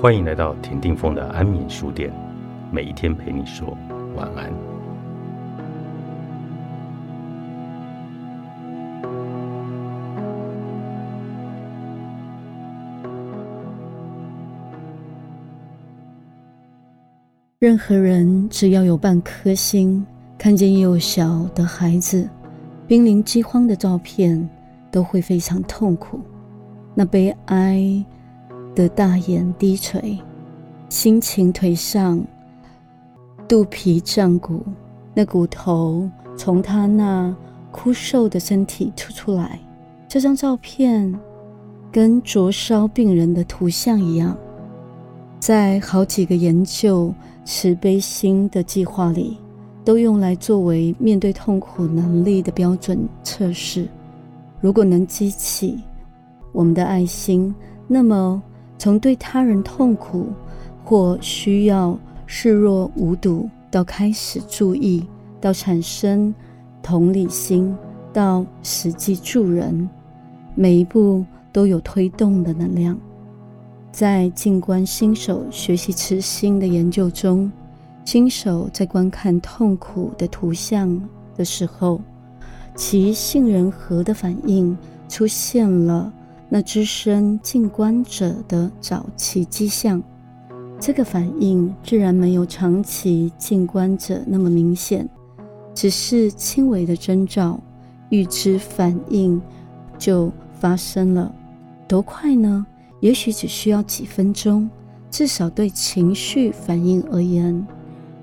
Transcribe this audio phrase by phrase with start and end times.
[0.00, 2.10] 欢迎来到田定峰的安眠书店，
[2.72, 3.76] 每一天陪你说
[4.16, 4.50] 晚安。
[17.58, 20.02] 任何人只要有半颗心，
[20.38, 22.26] 看见幼小的孩子
[22.86, 24.48] 濒临饥荒的照片，
[24.90, 26.18] 都会非常痛苦。
[26.94, 28.02] 那悲哀。
[28.74, 30.18] 的大眼低垂，
[30.88, 32.24] 心情颓丧，
[33.48, 34.62] 肚皮胀鼓，
[35.12, 37.34] 那骨头从他那
[37.72, 39.58] 枯瘦的身体凸出来。
[40.08, 41.12] 这张照片
[41.90, 44.36] 跟灼烧病人的图像一样，
[45.40, 47.12] 在好几个研究
[47.44, 49.36] 慈悲心的计划里，
[49.84, 53.88] 都用来作为面对痛苦能力的标准测试。
[54.60, 55.80] 如果能激起
[56.52, 57.52] 我们的爱心，
[57.88, 58.40] 那么。
[58.80, 60.28] 从对他人痛苦
[60.82, 65.04] 或需要视若无睹，到开始注意，
[65.38, 66.34] 到产生
[66.82, 67.76] 同理心，
[68.10, 69.86] 到实际助人，
[70.54, 72.98] 每一步都有推动的能量。
[73.92, 77.52] 在静观新手学习慈心的研究中，
[78.06, 82.00] 新手在观看痛苦的图像的时候，
[82.74, 84.74] 其杏仁核的反应
[85.06, 86.10] 出现了。
[86.52, 90.02] 那只身静观者的早期迹象，
[90.80, 95.08] 这个反应自然没有长期静观者那么明显，
[95.72, 97.60] 只是轻微的征兆，
[98.08, 99.40] 预知反应
[99.96, 101.32] 就发生了。
[101.86, 102.66] 多快呢？
[102.98, 104.68] 也许只需要几分钟。
[105.08, 107.66] 至少对情绪反应而言，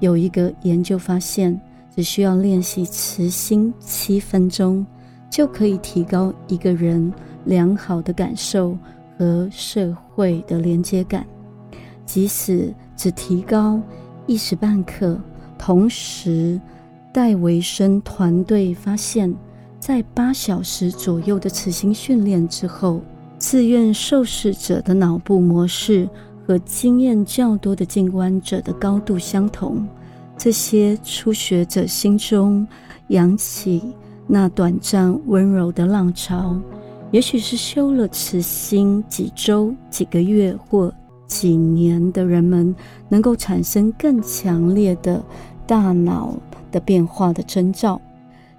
[0.00, 1.60] 有一个研究发现，
[1.94, 4.84] 只需要练习慈心七分钟，
[5.30, 7.12] 就可以提高一个人。
[7.44, 8.76] 良好的感受
[9.16, 11.26] 和社会的连接感，
[12.04, 13.80] 即使只提高
[14.26, 15.18] 一时半刻。
[15.58, 16.60] 同时，
[17.12, 19.34] 戴维森团队发现，
[19.80, 23.00] 在八小时左右的此行训练之后，
[23.38, 26.08] 自愿受试者的脑部模式
[26.46, 29.86] 和经验较多的静观者的高度相同。
[30.36, 32.64] 这些初学者心中
[33.08, 33.82] 扬起
[34.28, 36.56] 那短暂温柔的浪潮。
[37.10, 40.92] 也许是修了慈心几周、几个月或
[41.26, 42.74] 几年的人们，
[43.08, 45.22] 能够产生更强烈的
[45.66, 46.34] 大脑
[46.70, 48.00] 的变化的征兆。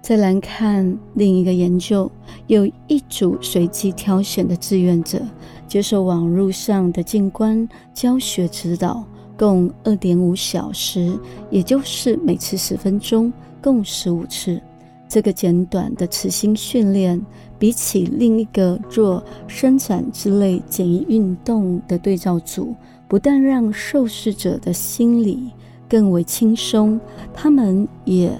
[0.00, 2.10] 再来看另一个研究，
[2.46, 5.20] 有一组随机挑选的志愿者
[5.66, 9.04] 接受网络上的静观教学指导，
[9.36, 11.18] 共二点五小时，
[11.50, 13.30] 也就是每次十分钟，
[13.60, 14.58] 共十五次。
[15.08, 17.20] 这个简短的慈心训练。
[17.60, 22.72] 比起另一个做伸展之类简易运动的对照组，
[23.08, 25.50] 不但让受试者的心理
[25.88, 27.00] 更为轻松，
[27.34, 28.30] 他们也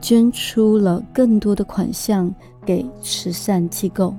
[0.00, 2.34] 捐出了更多的款项
[2.66, 4.12] 给慈善机构。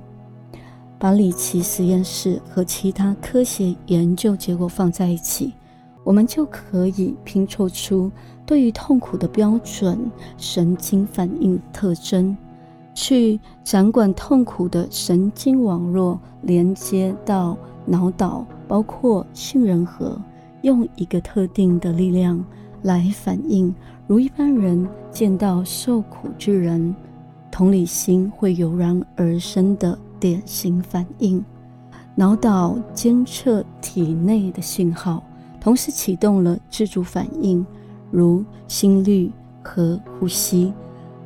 [0.98, 5.52] 把里奇实验室和其他科学研究结果放在一起，
[6.02, 8.10] 我们就可以拼凑出
[8.46, 12.34] 对于痛苦的标准神经反应特征。
[12.94, 20.18] 去掌管痛苦的神经网络，连接到脑岛，包括杏仁核，
[20.62, 22.42] 用一个特定的力量
[22.80, 23.74] 来反应。
[24.06, 26.96] 如一般人见到受苦之人，
[27.50, 31.44] 同理心会油然而生的典型反应。
[32.14, 35.22] 脑岛监测体内的信号，
[35.60, 37.66] 同时启动了自主反应，
[38.10, 39.30] 如心率
[39.62, 40.72] 和呼吸。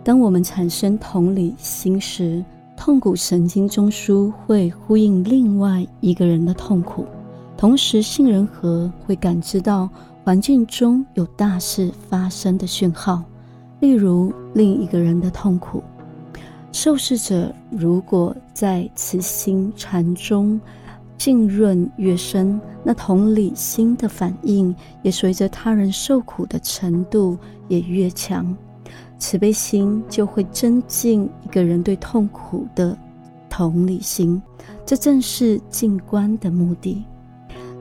[0.02, 2.44] 当我们产生同理心时，
[2.76, 7.04] 痛苦神经中枢会呼应另外一个人的痛苦，
[7.56, 9.88] 同时杏仁核会感知到
[10.24, 13.22] 环境中有大事发生的讯号，
[13.80, 15.82] 例如另一个人的痛苦。
[16.72, 20.58] 受试者如果在慈心禅中
[21.20, 27.36] 浸润越深，那同理心的反应也随着他人受苦的程度
[27.68, 28.56] 也越强。
[29.18, 32.96] 慈悲心就会增进一个人对痛苦的
[33.50, 34.40] 同理心，
[34.86, 37.04] 这正是静观的目的。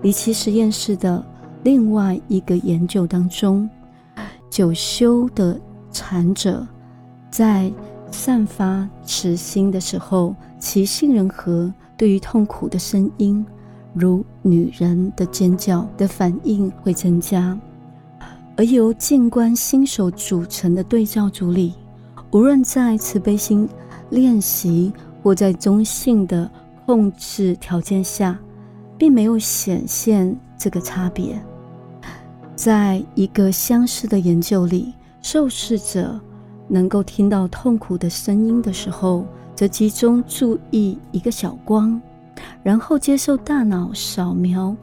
[0.01, 1.25] 离奇实验室的
[1.63, 3.69] 另外一个研究当中，
[4.50, 5.57] 久修的
[5.94, 6.68] 禅者
[7.31, 7.71] 在
[8.12, 13.46] 散发慈心的时候，其杏仁核对于痛苦的声音，
[13.94, 17.60] 如女人的尖叫的反应会增加。
[18.56, 21.74] 而由静观新手组成的对照组里，
[22.31, 23.68] 无论在慈悲心
[24.12, 26.50] 练习或在中性的
[26.86, 28.40] 控制条件下，
[28.98, 31.38] 并没有显现这个差别。
[32.56, 36.18] 在一个相似的研究里，受试者
[36.69, 39.25] 能够听到痛苦的声音的时候，
[39.59, 42.01] 则集中注意一个小光，
[42.63, 44.73] 然后接受大脑扫描。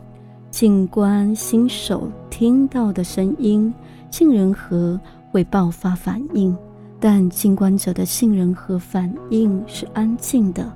[0.50, 3.72] 静观新手听到的声音，
[4.10, 5.00] 杏仁核
[5.30, 6.54] 会爆发反应，
[7.00, 10.70] 但静观者的杏仁核反应是安静的，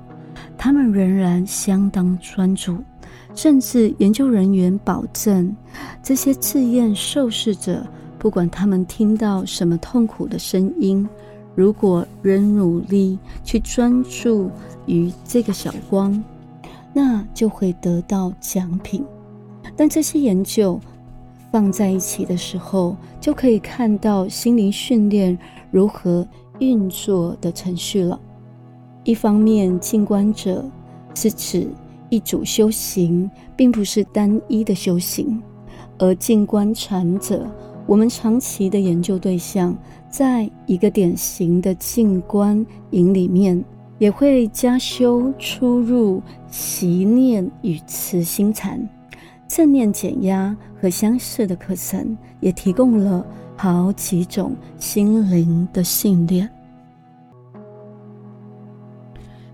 [0.57, 2.79] 他们仍然相当专注。
[3.35, 5.55] 甚至研究人员保证，
[6.01, 7.85] 这些自验受试者
[8.17, 11.07] 不管他们听到什么痛苦的声音，
[11.55, 14.49] 如果仍努力去专注
[14.85, 16.23] 于这个小光，
[16.93, 19.03] 那就会得到奖品。
[19.75, 20.79] 但这些研究
[21.51, 25.37] 放在一起的时候，就可以看到心灵训练
[25.71, 26.27] 如何
[26.59, 28.19] 运作的程序了。
[29.03, 30.63] 一方面，静观者
[31.13, 31.67] 是指。
[32.13, 35.41] 一组修行并不是单一的修行，
[35.97, 37.49] 而静观禅者，
[37.85, 39.75] 我们长期的研究对象，
[40.09, 43.61] 在一个典型的静观营里面，
[43.97, 48.87] 也会加修出入习念与慈心禅、
[49.47, 53.25] 正念减压和相似的课程，也提供了
[53.57, 56.49] 好几种心灵的训练。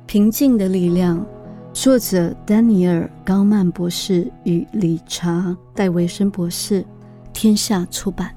[0.06, 1.25] 平静的力量。
[1.74, 6.83] 作者丹尼尔·高曼博士与理查·戴维森博士，
[7.39, 8.37] 天下出版。